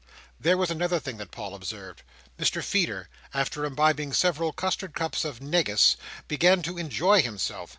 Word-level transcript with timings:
There 0.39 0.57
was 0.57 0.71
another 0.71 0.99
thing 0.99 1.17
that 1.17 1.29
Paul 1.29 1.53
observed. 1.53 2.01
Mr 2.39 2.63
Feeder, 2.63 3.07
after 3.35 3.65
imbibing 3.65 4.13
several 4.13 4.51
custard 4.51 4.95
cups 4.95 5.23
of 5.23 5.41
negus, 5.43 5.95
began 6.27 6.63
to 6.63 6.79
enjoy 6.79 7.21
himself. 7.21 7.69